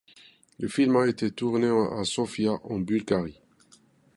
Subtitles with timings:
[0.57, 3.39] Le film a été tourné à Sofia en Bulgarie.